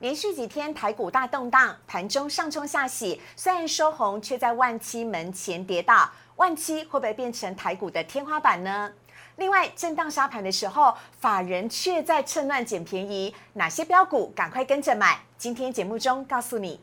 [0.00, 6.10] 连续几天台股大动荡，盘中上冲下洗，虽然收红，却在万七门前跌倒。
[6.36, 8.92] 万七会不会变成台股的天花板呢？
[9.36, 15.18] 另外，震荡沙盘的时候，法人却在趁乱捡便宜，哪些标股赶快跟着买？
[15.38, 16.78] 今天节目中告诉你。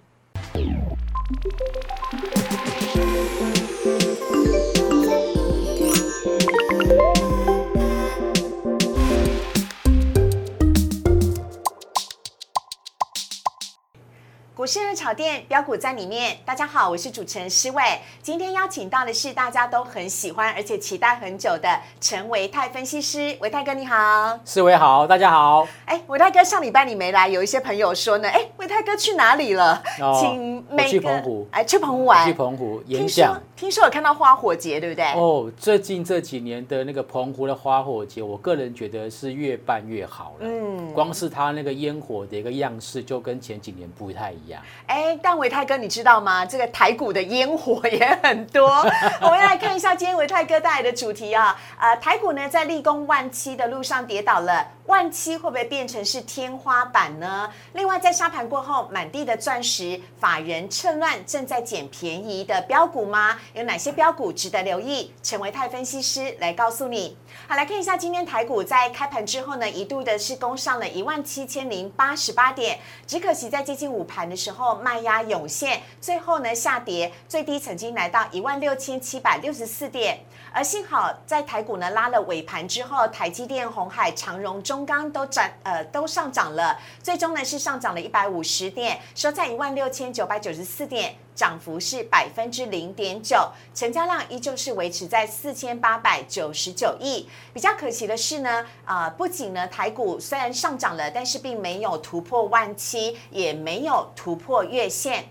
[14.64, 16.38] 股市热炒店标股在里面。
[16.46, 17.84] 大家好，我是主持人施伟。
[18.22, 21.68] 今天邀请到的是大家都很喜欢而且期待很久的
[22.00, 23.38] 陈维泰分析师。
[23.42, 25.68] 维泰哥你好，施伟好，大家好。
[25.84, 29.84] 哎，维泰哥上礼拜你没来，有一些朋友说呢，哎，维泰哥去哪里了？
[30.22, 33.38] 请每去澎湖，哎，去澎湖玩，去澎湖演讲。
[33.64, 35.06] 听说有看到花火节，对不对？
[35.14, 40.42] 哦，最近这几年的那个澎湖的花火节，我个人觉得是越办越好了。
[40.42, 44.62] 嗯，光是它那个烟火的一个样式，就跟前几年不太一样。
[44.88, 46.46] 哎，但维泰哥，你知道吗？
[46.46, 48.68] 这个台股的烟火也很多。
[49.24, 51.58] 我们来看一下今天维泰哥带来的主题啊。
[51.80, 57.50] 呃，台股呢在立功万期的路上跌倒了，万七会不会变成是天花板呢？
[57.72, 63.40] 另外，在沙盘过后，满地的钻石，法人趁乱正在捡便宜的标股吗？
[63.54, 65.14] 有哪些标股值得留意？
[65.24, 67.18] 陈维泰分析师来告诉你。
[67.48, 80.20] 好，来看一下今天台股在开盘之后呢，一度的是攻上了一万七千零八十八点，只可惜在接近午盘的时候卖压涌现，最后呢下跌，最低曾经来到一万六千七百六十四点。
[80.54, 91.16] 而幸好在台股呢拉了尾盘之后，台积电、红海、长荣、中钢都涨，呃都上涨了，最终呢是上涨了一百五十点，收在一万六千九百九十四点。
[91.36, 97.28] 涨幅是百分之零点九，成交量依旧是维持在四千八百九十九亿。
[97.52, 105.26] 比较可惜的是呢，呃，不仅呢台股虽然上涨了，但是并没有突破万七，也没有突破月线。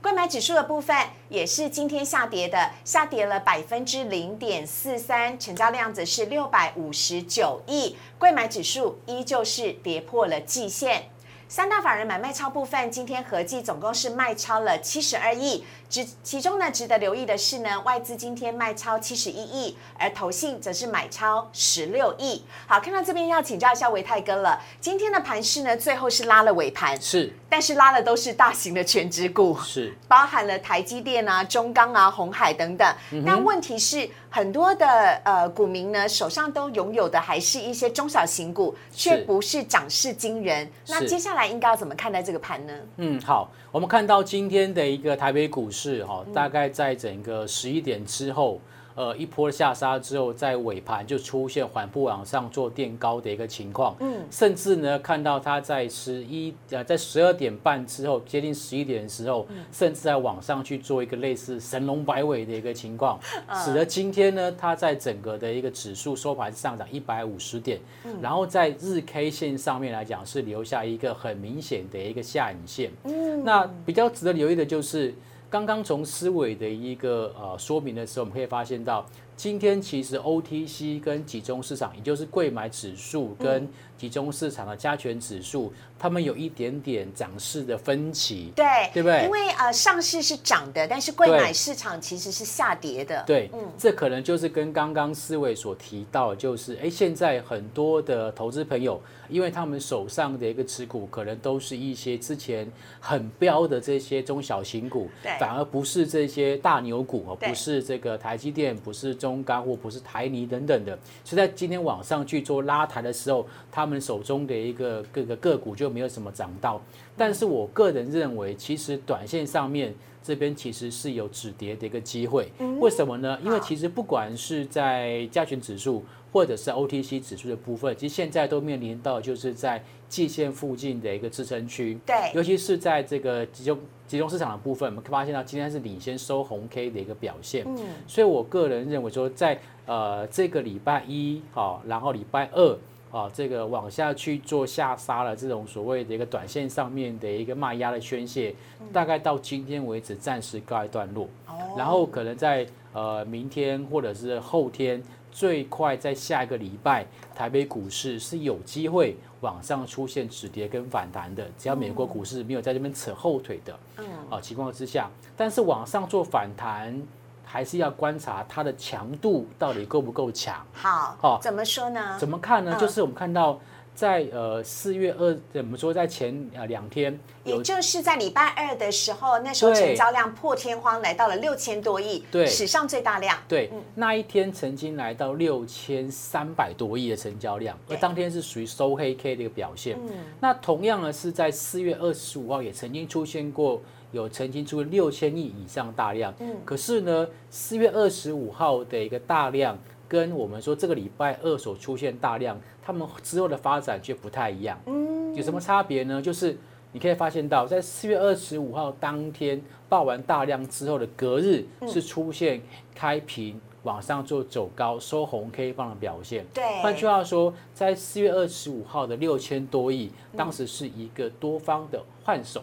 [0.00, 0.96] 购买指数的部分
[1.28, 11.10] 也是今天下跌的，下跌了百分之零点四三，成交量则是六百五十九亿，购买指数依旧是跌破了季线。
[11.48, 15.64] 三大法人买卖超部分，今天合计总共是卖超了七十二亿。
[15.88, 22.44] 值其中呢，值得留意的是呢，外资今天卖超七十一亿，而投信则是买超十六亿。
[22.66, 24.60] 好，看到这边要请教一下维泰哥了。
[24.80, 32.96] 今天的盘势呢，最后是拉了尾盘，是，但是拉的都是大型的全职股，是，包含了台积电啊、中钢啊、红海等等。
[33.24, 34.86] 但问题是，很多的
[35.24, 40.70] 呃股民呢，手上都拥有的还是一些中小型股，却不是涨势惊人。
[40.88, 42.72] 那接下来应该要怎么看待这个盘呢？
[42.96, 45.76] 嗯，好，我们看到今天的一个台北股市。
[45.76, 48.60] 是哈，大概在整个十一点之后。
[48.96, 63.20] 呃，一波下杀之后，在尾盘就出现缓步往上做垫高的一个情况，嗯，甚至呢，看到它在十一呃，在十二点半之后，接近十一点的时候，甚至在往上去做一个类似神龙摆尾的一个情况，
[63.62, 67.78] 使得今天呢，它在整个的一个指数收盘上涨一百五十点，
[68.22, 75.14] 然后在日 K 线上面来讲是留下一个很明显的一个下影线，嗯，那比较值得留意的就是。
[75.48, 85.72] 刚刚从思维的一个呃说明的时候，我们可以发现到，今天其实 OTC 跟集中市场，也就是贵买指数跟集中市场的加权指数。
[85.98, 89.24] 他们有一点点涨势的分歧，对对不对？
[89.24, 93.24] 因为呃，上市是涨的，但是贵买市场其实是下跌的。
[93.26, 102.70] 对，嗯，这可能就是跟刚刚思维所提到，就是哎，现在很多的投资朋友，因为他们手上的一个持股，可能都是一些之前
[103.00, 105.08] 很标的这些中小型股，
[105.40, 110.92] 反而不是这些大牛股哦，不是这个台积电，不是中钢或不是台泥等等的，
[111.24, 113.48] 所以在今天往上去做拉抬的时候，
[113.86, 115.86] 他们手中的一个各个个股就。
[115.96, 116.78] 没有什么涨到，
[117.16, 122.50] 但是我个人认为，其实短线上面这边其实是有止跌的一个机会。
[122.80, 123.38] 为什么呢？
[123.42, 131.96] 因为其实不管是在加权指数或者是 OTC 指数的部分，其实现在都面临到就是在季线附近的一个支撑区。
[132.04, 137.64] 对，尤其是在这个集中集中市场的部分，我们发现到今天是领先收红 K 的一个表现。
[137.66, 142.76] 嗯，所以我个人认为说，在呃这个礼拜一好，然后礼拜二。
[143.16, 148.54] 啊，这个往下去做下杀了，这种所谓的一个短线上面的一个卖压的宣泄，
[148.92, 151.26] 大概到今天为止暂时告一段落。
[151.74, 155.02] 然后可能在呃明天或者是后天，
[155.32, 161.48] 最快在下一个礼拜，台北股市是有机会往上出现止跌跟反弹的。
[161.56, 167.02] 只要美国股市没有在这边扯后腿的，嗯，啊情况之下，但是往上做反弹。
[167.48, 170.54] 还是要观察它的强度到底够不够强。
[170.72, 172.18] 好，好，怎么说呢？
[172.18, 172.76] 怎么看呢？
[172.78, 173.58] 就是我们看到
[173.94, 183.38] 在呃四月二，怎么说，在前呃两天，也就是在礼拜二的时候，那时候成交量破天荒来到了六千多亿，对，史上最大量。
[183.48, 189.98] 对，那一天曾经来到六千三百多亿的成交量，而当天是属于收黑 K 的一个表现。
[190.40, 193.80] 那同样呢，是在四月二十五号也曾经出现过，
[194.16, 196.34] 有曾经出现六千亿以上大量。
[196.40, 199.78] 嗯，可是呢，四月二十五号的一个大量。
[200.08, 204.78] 跟我们说这个礼拜二所出现大量，他们之后的发展却不太一样。
[204.86, 206.22] 嗯，有什么差别呢？
[206.22, 206.56] 就是
[206.92, 212.62] 你可以发现到，在四月二十五号当天报完大量之后的隔日，是出现
[212.94, 216.46] 开平往上做走高收红 K 棒的表现。
[216.54, 222.62] 对，换句话说，在四月二十五号的六千多亿，当时是一个多方的换手。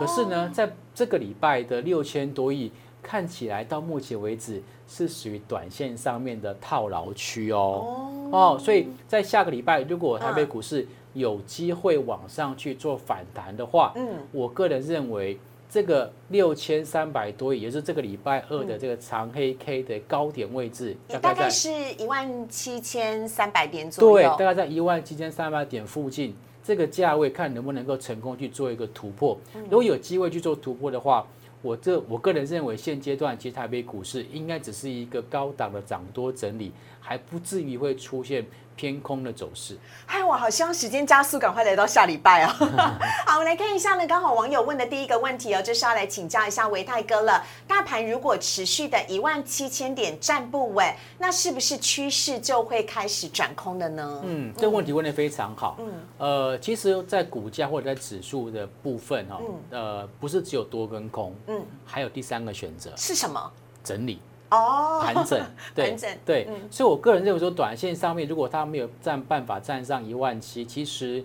[0.00, 2.72] 可是呢，在这个礼拜的六千多亿。
[3.02, 8.10] 看起来到目前为止是属于短线上面的套牢区哦。
[8.30, 29.38] 哦，所以在下个礼拜，如果台北股市有机会往上去做反弹的话，嗯，我个人认为这个六千三百多亿，也是这个礼拜二的这个长黑 K 的高点位置，大概是一万七千三百点左右，对，大概在一万七千三百点附近，这个价位看能不能够成功去做一个突破。
[29.64, 31.26] 如果有机会去做突破的话，
[31.62, 38.44] 我这我个人认为，现阶段其实台北股市应该只是一个高档的涨多整理，还不至于会出现。
[38.80, 42.56] 偏空的走势，嗨，我好希望时间加速，赶快来到下礼拜啊！
[43.28, 47.44] 好，我们来看一下呢，刚好网友问的第一个问题哦，就是要来请教一下维泰哥了。
[47.68, 54.22] 大盘如果持续的一万七千点站不稳，那是不是趋势就会开始转空的呢？
[54.24, 55.76] 嗯，这个问题问的非常好。
[55.78, 59.38] 嗯，呃，其实，在股价或者在指数的部分哈，
[59.68, 63.52] 呃，不是只有多跟空，嗯，还有第三个选择是什么？
[63.84, 64.22] 整理。
[64.50, 65.40] 哦，盘整，
[65.74, 71.24] 对对，所以我个人认为说，短线上面如果它没有占办法站上一万七，其实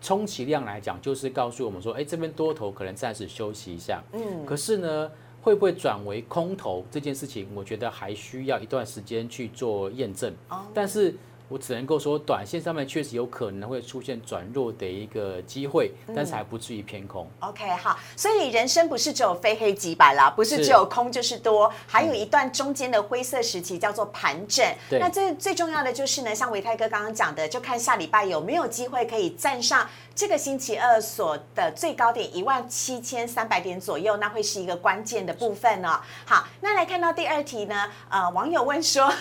[0.00, 4.02] 充其量来讲，就是告诉我们说，哎，这边多头可能暂时休息一下。
[4.12, 5.10] 嗯，可是呢，
[5.42, 10.32] 会不会转为空头这件事情，我觉得还需要一段时间去做验证。
[10.48, 11.14] 哦，但是。
[11.48, 17.28] 我只能够说，短线上面确实有可能会出现转弱的一个机会，但是还不至于偏空。
[17.40, 24.64] OK，好，所以人生不是只有非黑即白啦，不是只有空就是多，还有一段中间的灰色时期叫做盘整。
[24.90, 36.00] 那最最重要的就是呢，像维泰哥刚刚讲的，就看下礼拜有没有机会可以站上这个星期二所的最高点一万七千三百点左右，那会是一个关键的部分哦。
[36.24, 39.12] 好，那来看到第二题呢，呃，网友问说。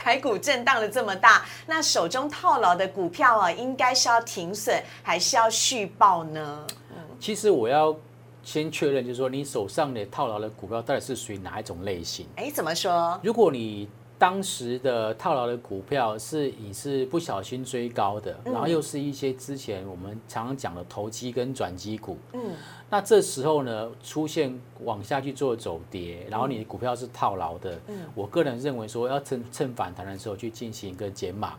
[0.00, 6.66] 台股震荡了这么大，那手中套牢的股票啊，应该是要停损还是要续报呢？
[6.90, 7.94] 嗯其实我要
[8.42, 12.26] 先确认，就是说你手上的套牢的股票到底是属于哪一种类型？
[12.36, 13.20] 哎，怎么说？
[13.22, 13.86] 如果你
[14.20, 22.52] 当时的套牢的股票是你是不小心追高的，然后又是一些之前我们常常讲的投机跟转机股，嗯，
[22.90, 31.54] 那这时候呢出现往下去做走跌，然后你的股票是套牢的，嗯，我个人认为说要趁趁反弹的时候去进行一个减码，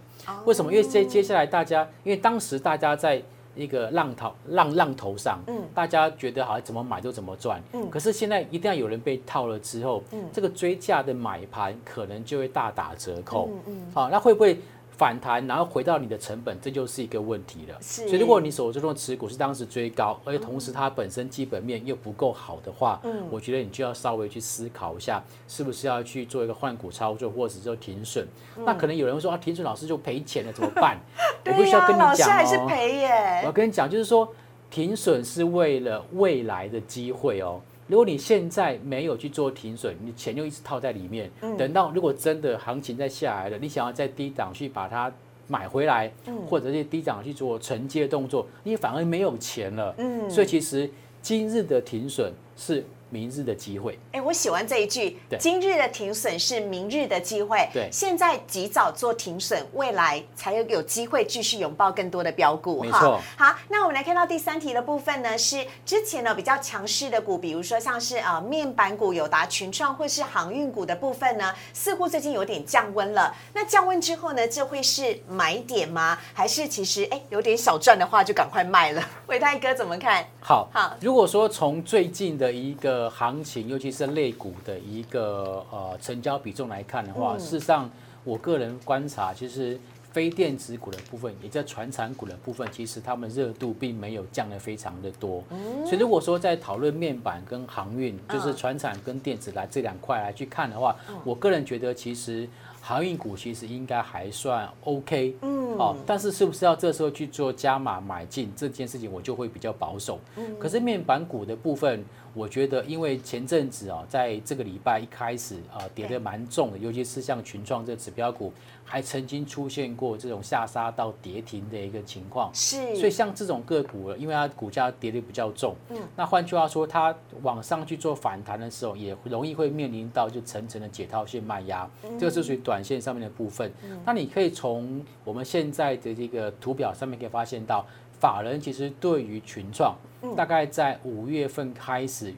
[0.46, 0.72] 为什么？
[0.72, 3.24] 因为接接下来大家，因为当时大家在。
[3.56, 14.60] 一个浪头浪浪头上，嗯，大家觉得好像怎么买就怎么赚，嗯，可是现在一定要有人被套了之后，嗯，这个追价的买盘可能就会大打折扣，嗯嗯，好，那会不会？
[15.02, 17.76] 反弹，然后回到你的成本，这就是一个问题了。
[17.82, 28.28] 所以，如果你手中的持股是当时追高，而且同时它本身基本面又不够好的话，嗯，我觉得你就要稍微去思考一下，是不是要去做一个换股操作，或者说停损。
[28.64, 31.00] 那可能有人会说啊，停损老师就赔钱了，怎么办？
[31.48, 33.40] 我必须要跟你讲还是赔耶。
[33.42, 34.32] 我要跟你讲，就是说
[34.70, 37.60] 停损是为了未来的机会哦。
[37.92, 41.30] 如果你现在没有去做停损，你钱就一直套在里面。
[41.58, 45.12] 等到如果真的行情再下来了，你想要在低档去把它
[45.50, 46.10] 买回来，
[46.48, 49.94] 或者是低档去做承接动作，你反而没有钱了。
[49.98, 50.90] 嗯，所以其实
[51.22, 52.86] 今日的停损是。
[53.12, 55.20] 明日的机会，哎，我喜欢这一句。
[55.38, 57.70] 今日的停损是明日的机会。
[57.74, 62.82] 对，现在及早做停损，未来才有有机会继续拥抱更多的标股。
[62.82, 63.20] 没错。
[63.38, 73.36] 好，那我们来看到第三题的部分呢，是之前呢比较强势的股，比如说像是呃面板股、友达、群创或是航运股的部分呢，似乎最近有点降温了。
[73.54, 76.18] 那降温之后呢，这会是买点吗？
[76.34, 79.04] 还是其实哎有点小赚的话，就赶快卖了？
[79.28, 80.26] 伟泰哥怎么看？
[80.40, 80.96] 好，好。
[81.02, 87.90] 如果说从最近的一个行情，尤其是类股的一个呃成交比重来看的话，事实上，
[88.24, 89.80] 我个人观察，其实
[90.12, 95.44] 非电子股的部分，也在传产股的部分，其实他们热度并没有降得非常的多。
[95.86, 102.48] 所以如果说在讨论面板跟航运，就是传产跟电子来这两块来去看的话，我个人觉得其实
[102.82, 105.36] 航运股其实应该还算 OK。
[105.42, 105.62] 嗯。
[105.78, 110.20] 哦，但是是不是要这时候去做加码买进这件事情，我就会比较保守。
[110.36, 118.54] 嗯，可是面板股的部分，我觉得因为前阵子啊，在这个礼拜一开始啊，跌得蛮重的，尤其是像群创这指标股，
[118.86, 122.50] 还曾经出现过这种下杀到跌停的一个情况。
[122.54, 133.72] 是，所以像这种个股，因为它股价跌得比较重，嗯，那换句话说，它往上去做反弹的时候，也容易会面临到就层层的解套性卖压，这个是属于短线上面的部分。
[134.06, 137.86] 那你可以从我们现在的这个图表上面可以发现到，
[138.22, 139.94] 法人其实对于群创，
[140.38, 142.34] 大概在五月份开始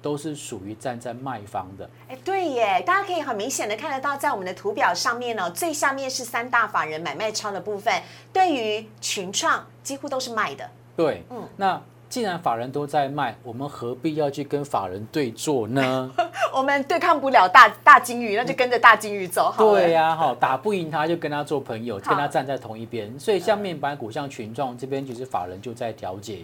[0.00, 1.88] 都是属于站在卖方的。
[2.08, 8.02] 哎，对耶，大家可以很明显的看得到，在我们的图表上面呢，最下面是三大法人买卖超的部分，
[8.32, 10.68] 对于群创几乎都是卖的。
[10.96, 11.80] 对，嗯，那。
[12.08, 16.10] 既然法人都在卖，我们何必要去跟法人对坐呢？
[16.54, 19.52] 我们对抗不了大大金鱼，那就跟着大金鱼走。
[19.58, 23.12] 对呀，哈，打不赢他就跟他做朋友，跟他站在同一边。
[23.18, 26.38] 所以像面板股、像群众这边，其实法人就在调节。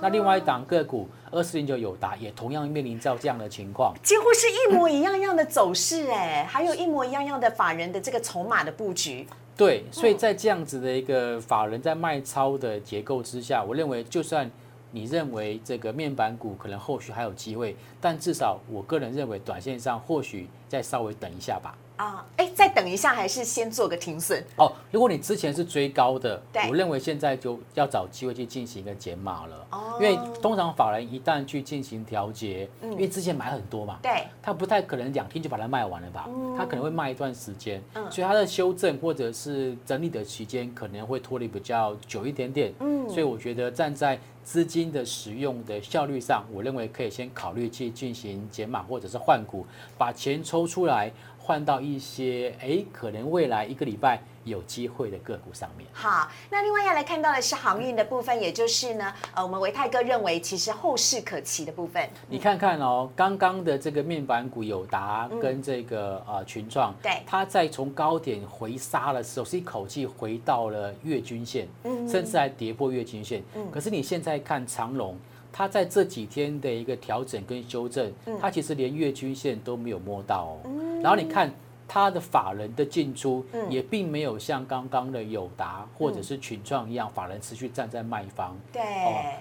[0.00, 9.26] 那另外一档个股二四零九友达也同样面临到这样的情况，几乎是一模一样样的走势，哎，还有一模一样样的法人的这个筹码的布局。
[9.56, 14.48] 对，所以在这样子的一个法人在卖超的结构之下，我认为就算。
[14.96, 21.76] 你认为这个面板股可能后续还有机会，但至少我个人认为，短线上或许再稍微等一下吧。
[21.96, 24.42] 啊，哎，再等一下，还是先做个停损？
[24.56, 29.66] 哦，如果你之前是追高的，我认为现在就要找机会去进行一个减码了。
[29.70, 36.28] 哦，因为通常法人一旦去进行调节，因为之前买很多嘛，对，他不太可能两天就把它卖完了吧？
[36.56, 42.74] 他可能会卖一段时间，所以它的修正或者是整理的期间可能会脱离比较久一点点。
[42.80, 49.66] 嗯，所以我觉得站在资金的使用的效率上，我认为可以先考虑去进行减码或者是换股，
[49.98, 51.12] 把钱抽出来。
[51.46, 55.86] 换到一些哎，可能未来一个礼拜有机会的个股上面。
[55.92, 62.10] 好，那另外要来看到的是航运的部分，也就是呢，呃，我们维泰哥认为其实后市可期的部分。
[62.28, 73.40] 你看看哦，刚刚的这个面板股友达跟这个呃群创，对，它在从高点回杀的时候，是一口气回到了月均线，嗯，甚至还跌破月均线。
[73.54, 75.16] 嗯，可是你现在看长龙。
[75.56, 80.70] 它在这几天的一个调整跟修正，它其实连月均线都没有摸到哦。
[81.02, 81.50] 然后你看
[81.88, 88.54] 它的法人的进出，也并没有像刚刚的友达或者是群创一样，法人持续站在卖方。
[88.70, 88.82] 对，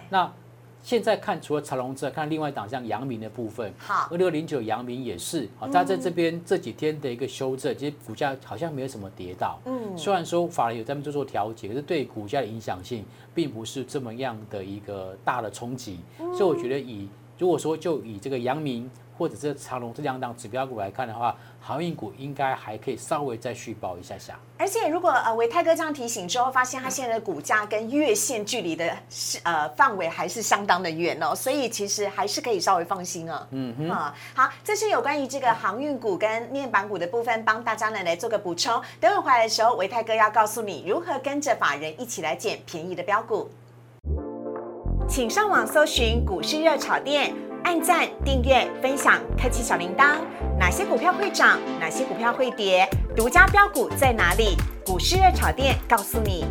[0.09, 0.31] 那。
[0.85, 15.97] 现在看，除了长隆之外，看另外一档像阳明的部分，好，二六零九阳明也是，好，它在这边这几天的一个修正，其实股价好像没有什么跌到，嗯，虽然说法人有在做做调节，可是对股价的影响性并不是这么样的一个大的冲击，
[16.37, 18.87] 所以我觉得以如果说就以这个阳明。
[19.17, 24.37] 或者是长隆这两档指标股来看的话，航运股应该还可以稍微再续报一下下。
[24.57, 33.47] 而且如果呃维泰哥这样提醒之后，发现它现在的股价跟月线距离的是呃范围还是相当的远哦，所以其实还是可以稍微放心啊。
[33.51, 33.89] 嗯哼。
[33.89, 38.81] 啊，好，这是有关于这个航运股跟面板股的部分，帮大家呢来做个补充。
[38.99, 43.49] 等会回来的时候，维泰哥要告诉你如何跟着法人一起来捡便宜的标股。
[45.07, 47.33] 请上网搜寻股市热炒店。
[47.65, 50.17] 按赞、订阅、分享，开启小铃铛。
[50.59, 51.59] 哪些股票会涨？
[51.79, 52.87] 哪些股票会跌？
[53.15, 54.55] 独家标股在哪里？
[54.85, 56.45] 股市热炒店告诉你。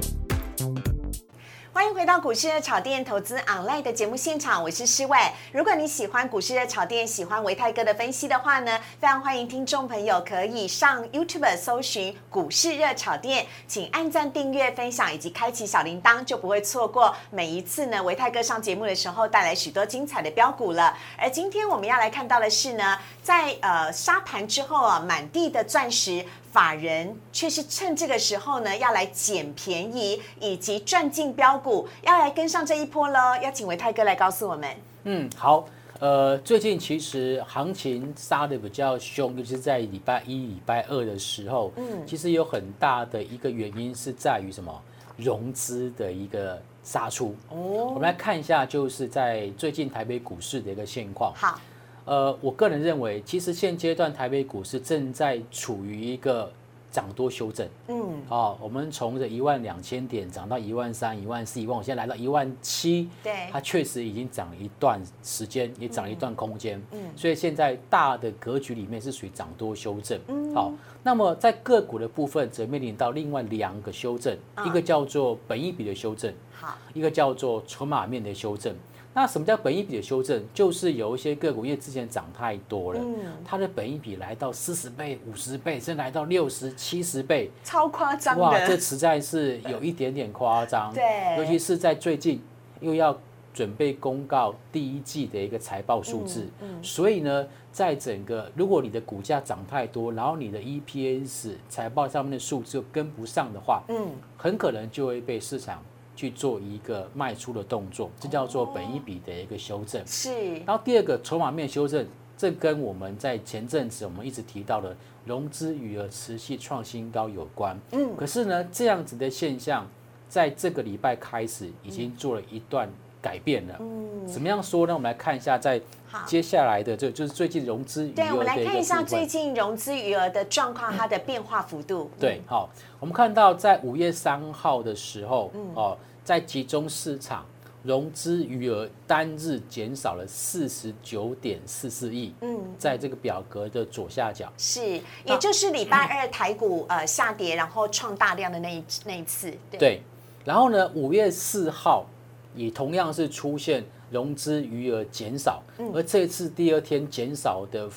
[1.84, 5.18] 欢迎回到股市热炒店投资 online 的节目现场，我是施伟。
[5.52, 20.96] 如果你喜欢股市热炒店，喜欢维泰哥的分析的话呢，非常欢迎听众朋友可以上 YouTube 搜寻股市热炒店，请按赞、订阅、分享以及开启小铃铛，就不会错过每一次呢维泰哥上节目的时候带来许多精彩的标股了。
[21.18, 26.24] 而今天我们要来看到的是呢，在呃沙盘之后啊，满地的钻石。
[26.54, 33.18] 法人却是趁这个时候呢，要来捡便宜，以及赚进标股，要来跟上这一波喽。
[33.42, 34.70] 要请维泰哥来告诉我们。
[35.02, 35.64] 嗯，好，
[35.98, 44.72] 呃，最近其实行情杀的比较凶，尤其是在礼拜一、礼拜二的时候，嗯，其实有很大的一个原因是在于什么？
[45.16, 47.34] 融资的一个杀出。
[47.50, 51.32] 哦，我们来看一下，就是在最近台北股市的一个现况。
[51.34, 51.58] 好。
[52.04, 56.52] 呃，我个人认为，其实现阶段台北股市正在处于一个
[56.90, 57.66] 涨多修正。
[57.88, 63.08] 嗯，哦，我们从这一万两千点涨到一万三、一万四、一万五，现在来到一万七。
[63.22, 66.80] 对，它确实已经涨了一段时间，也涨了一段空间。
[66.92, 70.20] 嗯，所以现在大的格局里面是属于涨多修正。
[70.28, 78.74] 嗯，好，那么在个股的部分则面临到另外两个修正，一个叫做本益比的修正，好，一个叫做筹码面的修正。
[79.14, 80.42] 那什么叫本益比的修正？
[80.52, 83.14] 就是有一些个股因为之前涨太多了，嗯。
[83.44, 90.92] 它的本益比来到四十倍、五十倍，甚至来到六十、七十倍，超夸张哇，这的，实在是有一点点夸张。
[90.94, 91.02] 对。
[91.38, 92.42] 尤其是在最近
[92.80, 93.16] 又要
[93.52, 105.80] 准备公告第一季的一个财报数字，嗯所以呢，在整个如果你的股价涨太多，然后你的 EPS 财报上面的数字又跟不上的话，嗯，很可能就会被市场
[106.16, 110.02] 去做一个卖出的动作，这叫做本一笔的一个修正。
[110.06, 112.06] 是，然后第二个筹码面修正，
[112.36, 117.78] 这跟我们在前阵子我们一直提到的融资余额持续创新高有关。
[117.92, 119.86] 嗯，可是呢，这样子的现象，
[120.28, 122.88] 在这个礼拜开始已经做了一段
[123.24, 123.74] 改变了。
[123.80, 124.92] 嗯，怎么样说呢？
[124.92, 125.80] 我们来看一下，在。
[126.28, 129.26] 接下来的这就是最近融资余对，我们来看一下最。
[129.26, 132.08] 近融资余额的状况，它的变化幅度。
[132.20, 137.44] 对，好，我们看到在五月三号的时候，嗯哦，在集中市场
[137.82, 144.46] 融资余额单日减少了四十九点四四亿，嗯，在这个表格的左下角。
[144.56, 149.50] 是，也就是礼拜二台股呃下跌，然后创大量的那一那一次。
[149.68, 150.02] 对，对，
[150.44, 152.06] 然后呢，五月四号
[152.54, 155.90] 也同样是出现融资余额减少，嗯。
[155.94, 157.88] 而这次第二天减少的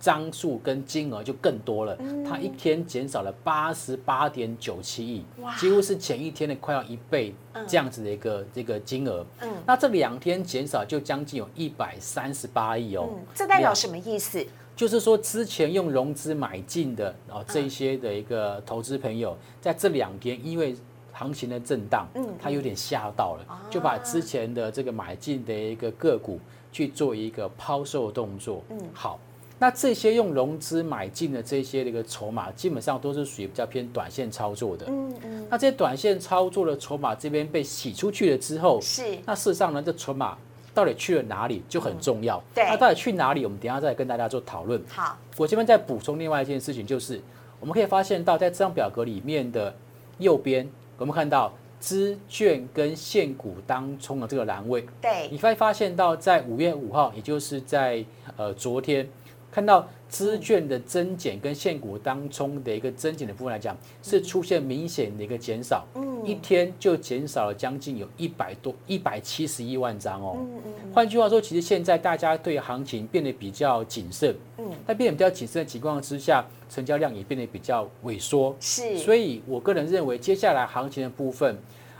[0.00, 2.24] 张数跟金额就更多了，嗯。
[2.24, 5.24] 它一天减少了八十八点九七亿，
[5.58, 7.34] 几乎是前一天的快要一倍
[7.66, 9.26] 这样子的一个这个金额。
[9.40, 9.52] 嗯。
[9.66, 13.08] 那这两天减少就将近有一百三十八亿哦。
[13.10, 14.44] 嗯，，这代表什么意思？
[14.76, 20.76] 就是说，之前用融资买进的哦，这些的一个投资朋友，在这两天因为
[21.18, 26.38] 行情的震荡，嗯他有点吓到了，就把之前的这个买进的一个个股
[26.70, 28.62] 去做一个抛售动作。
[28.70, 29.18] 嗯好，
[29.58, 34.86] 那这些用融资买进的这些的一个筹码，基本上都是属于比较偏短线操作的。
[34.88, 40.38] 嗯嗯，那这些短线操作的筹码这边被洗出去了之后，是，那事实上呢，这筹码
[40.72, 42.40] 到底去了哪里就很重要。
[42.54, 44.80] 对那到底去哪里，我们等一下再跟大家做讨论。
[44.88, 47.20] 好，我这边再补充另外一件事情，就是
[47.58, 49.74] 我们可以发现到，在这张表格里面的
[50.18, 58.04] 右边，我们看到资券跟现股当中的这个栏位，对，你会发现到在五月五号，也就是在
[58.36, 59.08] 呃昨天，
[59.50, 66.06] 看到资券的增减跟现股当中的一个增减的部分来讲，是出现明显的一个减少，嗯。
[66.24, 70.36] 一天就减少了将近有一百多一百七十一万张哦。
[70.36, 70.92] 嗯嗯。
[70.92, 78.54] 换句话说，其实现在大家对行情变得比较谨慎，嗯，但变得比较谨慎的情况之下，成交量也变得比较萎缩。
[78.58, 81.56] 是，所以我个人认为，接下来行情的部分，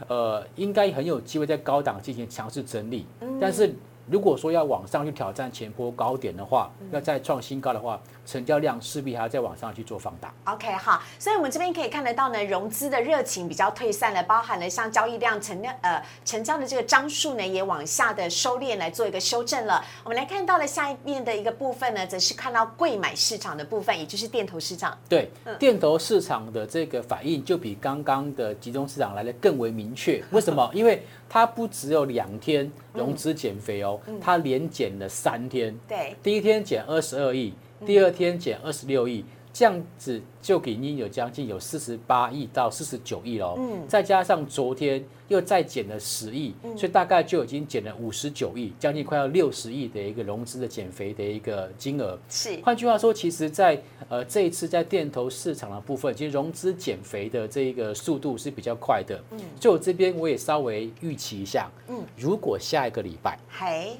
[0.07, 3.05] 呃，应该很有机会在高档进行强势整理。
[3.21, 3.37] 嗯。
[3.39, 3.73] 但是
[4.11, 6.87] 如果说要往上去挑战前波高点的话，嗯。
[6.91, 10.31] 要再创新高的话，成交量势必还要再往上去做放大。
[10.45, 19.83] OK，好，所以我们这边可以看得到呢，融资的热情比较退散了，包含了像交易量成交呃成交的这个张数呢，也往下的收敛来做一个修正了。
[20.03, 24.95] 我们来看到了下一面的一个部分呢，则是看到贵买市场的部分，也就是电投市场。
[25.09, 30.23] 对，嗯电投市场的这个反应就比刚刚的集中市场来的更为明确。
[30.29, 30.69] 为什么？
[30.73, 35.75] 因为它不只有两天融资减肥哦，嗯它连减了三天。
[35.87, 37.53] 对，第一天减二十二亿，
[37.85, 43.55] 第二天减二十六亿，这样子就已经有将近有四十八亿到四十九亿喽。
[43.57, 52.17] 嗯再加上昨天又再减了十亿，所以大概就已经减了五十九亿，将近快要六十亿的一个融资的减肥的一个金额。
[52.29, 59.19] 是，换句话说，其实在，呃这一次在电投市场的部分，其实融资减肥的这一个速度是比较快的。
[59.31, 63.97] 嗯，就我这边我也稍微预期一下，嗯嗯，如果下一个礼拜嘿，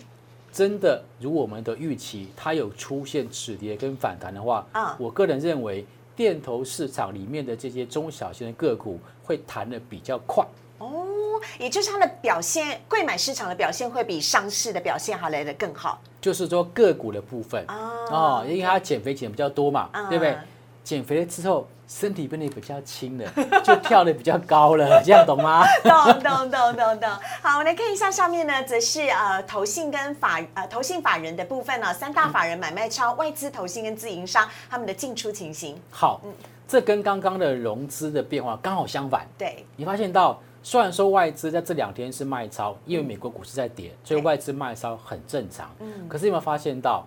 [0.59, 5.85] 真的如我们的预期，它有出现止跌跟反弹的话，啊我个人认为
[6.17, 10.45] 电投市场里面的这些中小型的个股会弹的比较快。
[10.79, 11.05] 哦，
[11.57, 20.37] 也就是它的表现，贵买市场的表现会比上市的表现还来的更好就是说个股的部分啊哦，因为它减肥减比较多嘛，嗯对不对？
[20.83, 23.25] 减肥了之后，身体变得比较轻了，
[23.65, 25.65] 就跳得比较高了， 这样懂吗？
[25.83, 27.09] 懂懂懂懂懂。
[27.41, 35.75] 好，我们来看一下上面呢，则是呃投信跟法呃投信法人的部分呢、三大法人买卖超、外资投信跟自营商他们的进出情形。
[35.89, 36.31] 好，嗯
[36.67, 39.25] 这跟刚刚的融资的变化刚好相反。
[39.35, 45.67] 对，你发现到，虽然说外资在这两天是卖超，因为美国股市在跌，所以外资卖超很正常。
[45.79, 47.03] 嗯可是有没有发现到，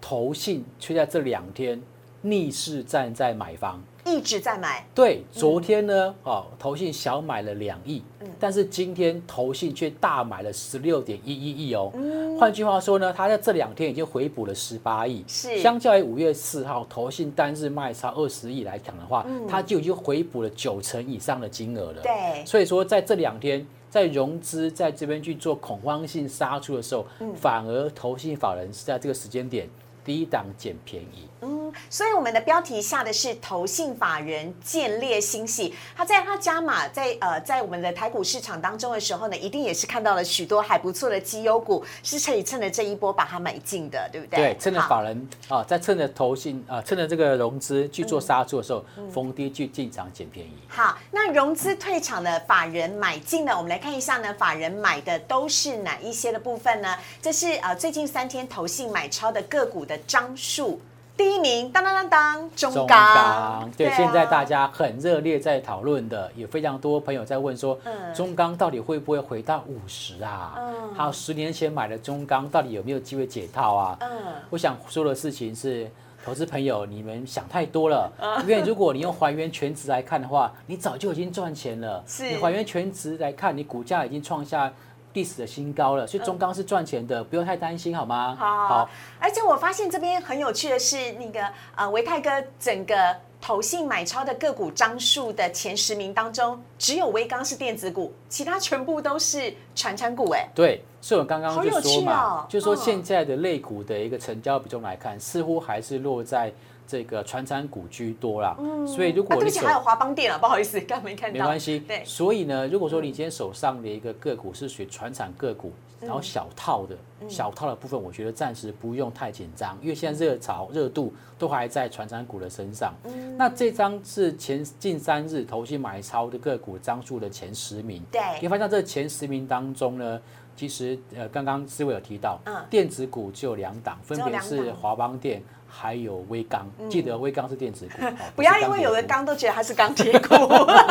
[0.00, 1.78] 投信却在这两天
[2.22, 3.78] 逆势站在买方？
[4.04, 8.28] 一直在买，对，昨天呢，哦，投信小买了两亿，嗯。
[8.40, 11.90] 但是今天投信却大买了十六点一一亿哦。
[11.94, 12.36] 嗯。
[12.36, 15.58] 换句话说呢，它在这两天已经回补了十八亿，是。
[15.60, 22.02] 相较于五月四号投信单日卖超二十亿来讲的话，它就已经回补了九成以上的金额了。
[22.02, 22.44] 对。
[22.44, 29.68] 所以说在这两天在融资在这边去做恐慌性杀出的时候，反而投信法人是在这个时间点
[30.04, 31.28] 低档捡便宜。
[31.42, 44.36] 嗯，所以我们的标题下的是投信法人建立新系，他在他加码在呃在我们的台股市场当中的时候呢，一定也是看到了许多还不错的绩优股，是可以趁着这一波把它买进的，对不对？
[44.36, 50.52] 对，趁着法人啊，在趁着投信啊，趁着这个融资去做杀出的时候，逢低去进场捡便宜。
[50.68, 53.52] 好，那融资退场的法人买进呢？
[53.56, 56.96] 我们来看一下呢，法人买的都是哪一些的部分呢？
[57.20, 60.80] 这是呃最近三天投信买超的个股的张数，
[61.16, 63.14] 第一名当当当当中中钢。
[63.14, 63.94] 钢，对，啊。
[63.96, 68.14] 现在大家很热烈在讨论的，也非常多朋友在问说，嗯。
[68.14, 70.54] 中钢到底会不会回到五十啊？
[70.58, 70.94] 嗯。
[70.94, 73.96] 还有十年前买的中钢到底有没有机会解套啊？
[74.00, 74.08] 嗯。
[74.50, 75.90] 我想说的事情是，
[76.24, 78.40] 投资朋友你们想太多了，嗯。
[78.42, 82.02] 因为如果你用还原全值来看的话，你早就已经赚钱了。
[82.06, 82.30] 是。
[82.30, 84.72] 你还原全值来看，你股价已经创下
[85.12, 88.36] 历史的新高了，所以中钢是赚钱的，不用太担心，好吗？
[88.38, 92.94] 好，而且我发现这边很有趣的是，那个呃维泰哥整个
[93.40, 106.52] 投信买超的个股张数的前十名当中，只有微钢是电子股，其他全部都是传产股，哎，对，所以我刚刚就说嘛，哦就是说嗯现在的类股的一个成交比重来看，似乎还是落在
[106.86, 108.56] 这个传产股居多啦。
[108.86, 116.06] 所以如啊，对不起，果你手还有华邦电啊，不好意思，刚没看到，没关系，对，所以呢，如果说你今天手上的一个个股是属于传产个股，嗯。
[116.06, 116.96] 然后小套的、
[117.28, 122.92] 小套的部分，我觉得暂时不用太紧张，因为现在热潮热度都还在传产股的身上。
[123.04, 123.36] 嗯。
[123.38, 128.20] 那这张是前近三日投信买超的个股张数的前十名，对。
[128.40, 130.20] 你会发现这前十名当中呢，
[130.56, 132.54] 其实呃，刚刚思维有提到，嗯。
[132.70, 134.76] 电子股只有两档，分别是档。
[134.76, 136.66] 华邦电还有微钢。
[136.90, 140.34] 记得微钢是电子股， 哦不要因为有的股钢都觉得它是钢铁股，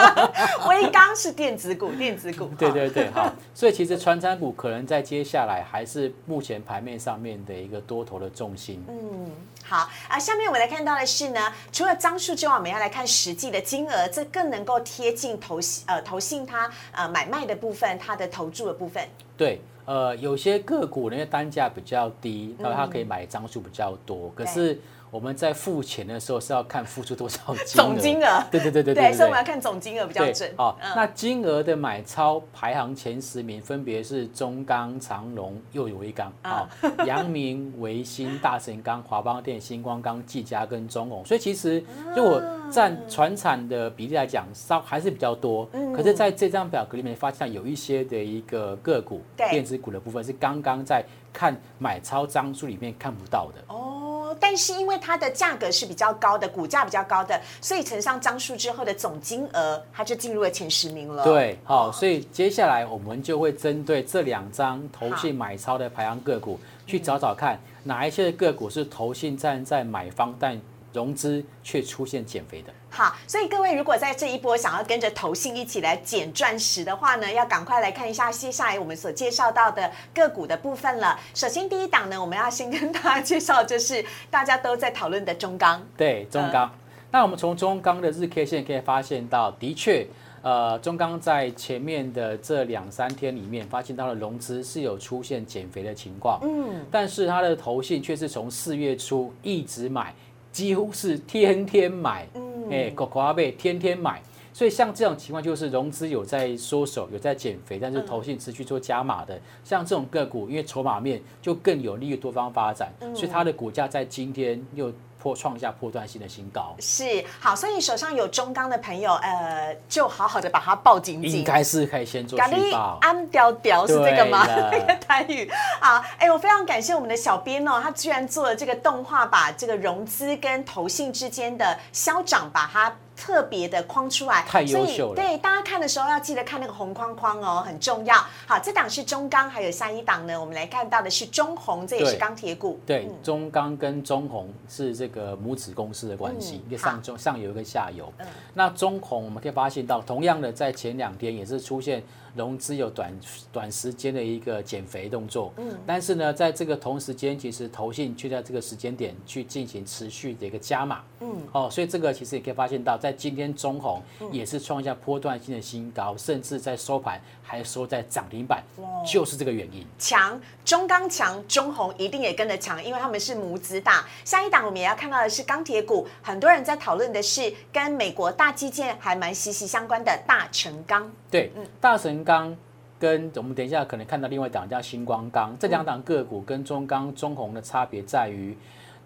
[0.69, 8.83] 微钢是电子股，电子股， 对对对，好，所以其实传产股可能在接下来还是目前盘面上面的一个多头的重心。
[8.87, 9.29] 嗯，
[9.71, 19.01] 好啊，下面我们来看到的是呢，除了张数之外，我们要来看实际的金额，这更能够贴近投信呃投信它呃买卖的部分，它的投注的部分。
[19.37, 27.85] 对，呃，有些个股呢因为单价比较低，嗯那它可以买张数比较多，可是我们在付钱的时候是要看付出多少金额。
[27.85, 28.43] 总金额。
[28.49, 29.13] 对对对对对，对。
[29.13, 30.49] 所以我们要看总金额比较准。
[30.55, 30.89] 好，嗯。
[30.95, 36.31] 那金额的买超排行前十名分别是中钢、长隆、又有一钢。
[36.43, 36.65] 啊、
[37.05, 41.25] 阳明、维新、大神钢、华邦电、星光钢、技嘉跟中宏。
[41.25, 41.83] 所以其实
[42.15, 42.41] 如果
[42.71, 45.67] 占船产的比例来讲，稍还是比较多。
[45.73, 45.91] 嗯。
[45.91, 49.49] 可是在这张表格里面发现有一些的一个个股，对。
[49.49, 51.03] 电子股的部分是刚刚在
[51.33, 53.63] 看买超张数里面看不到的。
[53.67, 61.23] 哦，但是因为它的价格是比较高的，股价比较高的，所以乘上张数之后的总金额，它就进入了前十名了。
[61.23, 70.59] 对，好，所以接下来我们就会针对这两张投信买超的排行个股，去找找看哪一些个股是投信站在买方，但
[70.93, 72.73] 融资却出现减肥的。
[72.89, 81.17] 好，所以各位如果在这一波想要跟着投信一起来捡钻石的话呢，要赶快来看一下接下来我们所介绍到的个股的部分了。
[81.33, 85.81] 首先第一档呢，我们要先跟大家介绍，就是大家都在讨论的中钢。
[85.95, 86.69] 对，中钢。
[87.11, 90.07] 那我们从中钢的日 K 线可以发现到，的确，
[90.41, 96.39] 呃，中钢在前面的这两三天里面，发现它的融资是有出现减肥的情况。
[96.41, 100.15] 嗯，但是它的投信却是从四月初一直买，
[100.51, 104.21] 几乎是天天买，嗯哎、狗狗阿贝天天买。
[104.53, 109.39] 所以像这种情况，就是融资有在缩手，有在减肥，但是投信持续做加码的。
[109.63, 116.75] 像这种个股，因为筹码面就更有利于多方发展，所以它的股价在今天又破创下破断性的新高。
[116.79, 121.31] 是好，所以手上有中钢的朋友，呃，就好好的把它抱紧紧。
[121.31, 122.97] 应该是可以先做咖喱续报。
[123.01, 124.45] 安雕雕是这个吗？
[124.47, 132.91] 那个 台语啊，哎，我非常感谢我们的小编哦，他居然做了这个动画，把这个融资跟投信之间的消长，把它。
[133.21, 138.15] 特别的框出来，太优秀了所以对大家看的时候要记得看那个红框框哦，很重要。
[138.47, 142.79] 好，这档是中钢，还有下一档呢，我们来看到的是中红，这也是对钢铁股。
[142.83, 148.25] 对嗯，中钢跟中红是这个母子公司的关系嗯，一个上中上游，一个下游嗯。
[148.55, 152.01] 那中红我们可以发现到，同样的在前两天也是出现
[152.35, 153.13] 融资有短
[153.51, 168.63] 短时间的一个减肥动作，嗯但是呢，在这个同时间，其实投信却在这个时间点去进行持续的一个加码，嗯，哦，所以这个其实也可以发现到，在今天中红也是创下波段性的新高，甚至在收盘还收在涨停板，
[169.05, 169.85] 就是这个原因。
[169.99, 174.03] 强，中钢强，中红一定也跟着强，因为他们是母子档。
[174.23, 181.11] 下一档我们也要看到的是钢铁股，很多人在讨论的是跟美国大基建还蛮息息相关的大成钢。
[181.31, 182.55] 对，大神钢
[182.99, 188.55] 跟我们等一下可能看到另外一档叫星光钢，这两档个股跟中钢、中红的差别在于，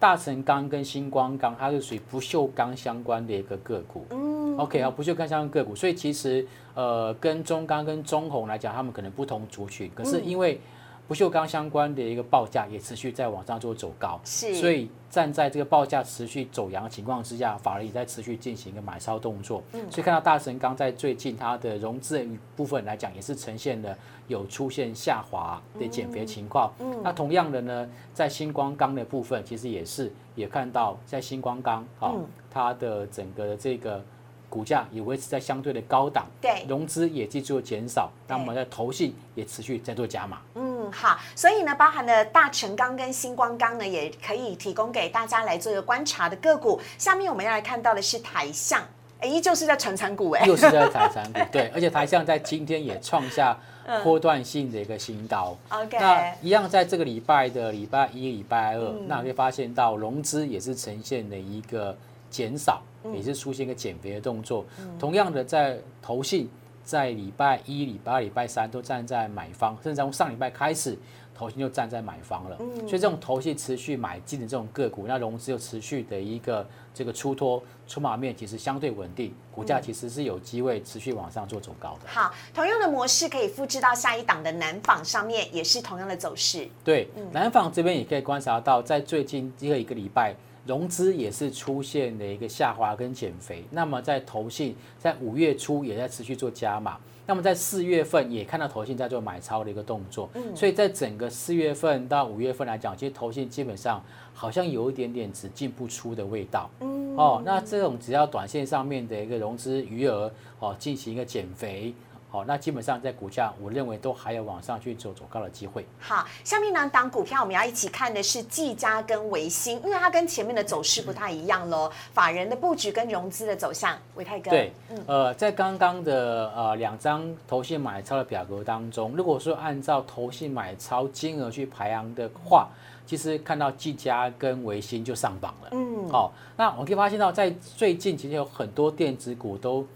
[0.00, 4.04] 大神钢跟星光钢它是属于不锈钢相关的一个个股。
[4.10, 10.60] 嗯，OK 啊，不锈钢相关个股，所以其实呃跟中钢跟中红来讲，他们可能不同族群，可是因为
[11.08, 19.62] 不锈钢相关的一个报价也持续在往上做走高，是所以站在这个报价持续走阳的情况之下，法人也在持续进行一个买超动作。
[19.72, 26.72] 嗯所以看到大神钢在最近它的融资的部分来讲，也是呈现了有出现下滑的减肥情况。
[26.80, 32.12] 嗯那同样的呢，在星光钢的部分，其实也是也看到在星光钢啊，
[32.50, 34.02] 它的整个这个。
[34.48, 40.40] 股价也维持在相对的高档，对融资也继续减少，那么在投信也持续在做加码。
[40.54, 46.80] 嗯，好，所以呢，包含了大成钢跟星光钢呢，也可以提供给大家来做一个观察的个股。
[46.98, 48.82] 下面我们要来看到的是台象，
[49.20, 53.56] 哎，依旧是在传产股，哎，又是在 台产股，对，而且台象在今天也创下
[54.02, 55.56] 波段性的一个新高。
[55.68, 61.96] OK，那一样在这个礼拜的礼拜一、礼拜二，那可以发现到融资也是呈现了一个
[62.30, 62.82] 减少，
[63.14, 64.64] 也是出现一个减肥的动作。
[64.98, 66.48] 同样的，在投信
[66.86, 70.96] 在礼拜一、礼拜二、礼拜三都站在买方，甚至从上礼拜开始，
[71.34, 72.56] 投信就站在买方了。
[72.86, 82.08] 所以这种投信持续买进的这种个股，那融资又持续的一个这个出脱，筹码面其实相对稳定，股价其实是有机会持续往上做走高的。
[82.08, 86.68] 好，同样的模式可以复制到下一档的南纺上面，也是同样的走势。
[86.84, 90.32] 对，南纺这边也可以观察到，在最近一个一个礼拜，
[90.66, 93.64] 融资也是出现了一个下滑跟减肥。
[93.70, 100.28] 那么在投信在五月初也在持续做加码，那么在四月份也看到投信在做买超的一个动作。
[100.54, 104.02] 所以在整个四月份到五月份来讲，其实投信基本上
[104.34, 106.68] 好像有一点点只进不出的味道。
[107.16, 111.94] 哦，那这种只要短线上面的一个融资余额哦进行一个减肥。
[112.36, 115.86] 好，那基本上在股价，我认为都还有往上去走走高的机会。
[115.98, 121.90] 好，下面两档股票我们要一起看的是技嘉跟维新，因为它跟前面的走势不太一样喽。
[122.12, 124.50] 法人的布局跟融资的走向，维泰哥。
[124.50, 124.70] 对，
[125.06, 132.68] 呃，在刚刚的呃两张投信买超的表格当中，如果说按照投信买超金额去排行的话，
[133.06, 135.68] 其实看到技嘉跟维新就上榜了。
[135.72, 139.86] 嗯，好、那我可以发现到，在最近其实有很多电子股都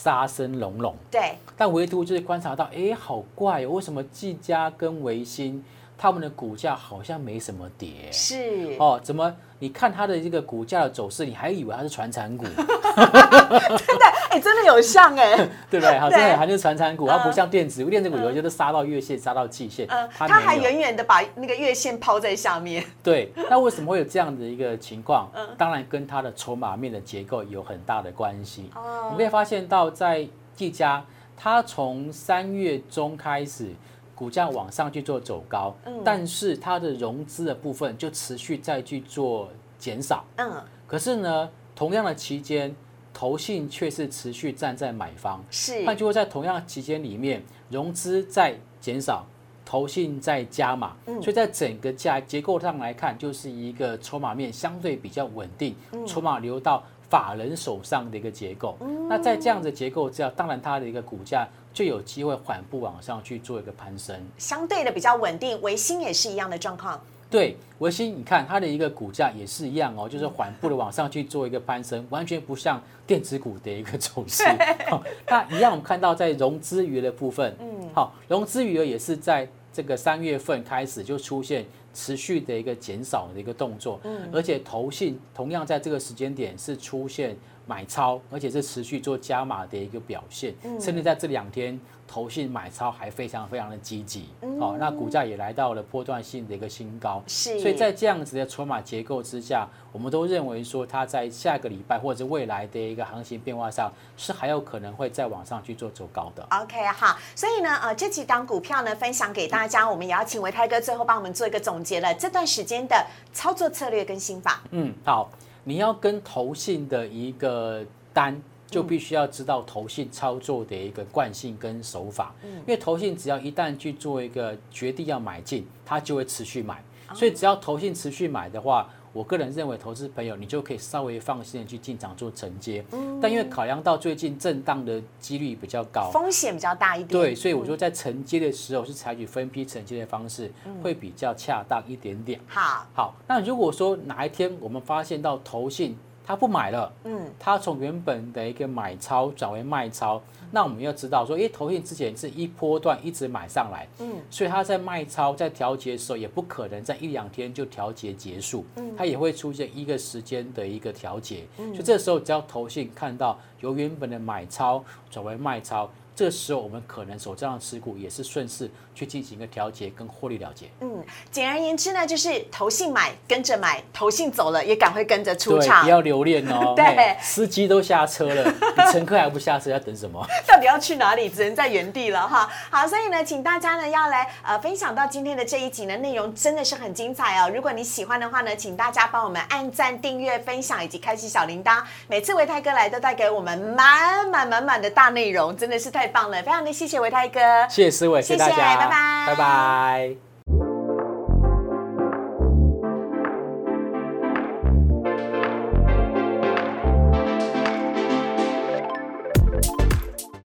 [0.00, 5.64] 杀声隆隆，对，但唯独就是观察到，哎，好怪哦，为什么技嘉跟维新
[5.98, 7.90] 他们的股价好像没什么跌？
[8.12, 8.76] 是。
[8.78, 9.34] 哦，怎么？
[9.58, 12.44] 你看它的这个股价的走势，你还以为它是传产股，
[14.30, 15.34] 哎、真的有像哎、
[15.70, 15.98] 对不对？
[15.98, 20.58] 好，对真的还是传产股，它不嗯像电子股，电子股有些都杀到月线、杀到季线，嗯，它它还。
[20.58, 22.84] 远远的把那个月线抛在下面。
[23.00, 25.30] 对，那为什么会有这样的一个情况？
[25.34, 28.68] 嗯当然跟它的筹码面的结构有很大的关系。
[28.74, 31.04] 我哦们可以发现到，在技嘉，
[31.36, 33.70] 它从三月中开始，
[34.16, 40.24] 股价往上去做走高，嗯但是它的融资的部分就持续再去做减少。
[40.36, 40.52] 嗯，
[40.88, 42.74] 可是呢，同样的期间，
[43.18, 45.44] 投信却是持续站在买方。
[45.50, 49.26] 是换句话，在同样期间里面，融资在减少，
[49.64, 58.76] 投信在加码，嗯所以在整个价结构上来看，就是一个筹码面相对比较稳定，嗯筹码流到法人手上的一个结构。
[58.82, 64.16] 嗯那在这样的结构之下，当然它的一个股价就有机会缓步往上去做一个攀升。
[64.36, 67.00] 相对的比较稳定，维新也是一样的状况。
[67.30, 74.44] 对，维新，你看它的一个股价也是一样哦，就是缓步的往上去做一个攀升，完全不像电子股的一个走势。
[74.88, 87.36] 好那一样，我们看到在融资余额的部分，嗯，好，融资余额也是在这个三月份开始就出现持续的一个减少的一个动作，嗯，而且投信同样在这个时间点是出现
[87.68, 91.78] 买超，而且是持续做加码的一个表现，甚至在这两天。
[92.10, 106.42] 投信买超还非常非常的积极，哦、那股价也来到了波段性的一个新高，是，所以在这样子的筹码结构之下，我们都认为说它在下个礼拜或者未来的一个行情变化上，是还有可能会再往上去做走高的。
[106.50, 112.14] OK，好，所以呢，呃，这几档股票呢，分享给大家，我们也要请维泰哥最后帮我们做一个总结了。
[112.14, 115.28] 这段时间的操作策略跟心法，嗯，好，
[115.64, 118.40] 你要跟投信的一个单。
[118.70, 132.84] 就必须要知道投信操作的一个惯性跟手法，因为投信只要一旦去做一个决定要买进，它就会持续买，所以只要投信持续买的话，我个人认为投资朋友你就可以稍微放心的去进场做承接，
[133.20, 137.08] 但因为考量到最近震荡的几率比较高，风险比较大一点。
[137.08, 140.48] 对，所以我就在承接的时候是采取分批承接的方式，
[140.80, 142.38] 会比较恰当一点点。
[142.46, 145.96] 好，好，那如果说哪一天我们发现到投信
[146.28, 165.90] 他不买了，嗯，他从原本的一个买超转为卖超，那我们要知道说，因为投信之前是一波段一直买上来，嗯，所以他在卖超在调节的时候，也不可能在一两天就调节结束，嗯，他也会出现一个时间的一个调节，嗯，所以这时候只要投信看到由原本的买超转为卖超。
[166.18, 170.66] 这时候我们可能手这样的持股也是顺势去进行一个调节跟获利了结。
[170.80, 171.00] 嗯，
[171.30, 176.74] 简而言之呢，就是投信买跟着买，投信走了也赶快跟着出场，不要留恋哦。
[176.76, 178.52] 对，司机都下车了，
[178.90, 180.26] 乘客还不下车，要等什么？
[180.44, 181.28] 到底要去哪里？
[181.28, 182.50] 只能在原地了哈。
[182.68, 187.48] 好，所以呢，请大家呢要来呃分享到今天的这一集呢，内容真的是很精彩哦。
[187.54, 191.80] 如果你喜欢的话呢，请大家帮我们按赞、订阅、分享以及开启小铃铛。
[192.08, 196.18] 每次维泰哥来都带给我们满满满满的大内容，真的是太。
[196.18, 200.27] 棒了，非常的谢谢维泰哥，谢谢思伟，谢谢大家，拜拜，拜拜。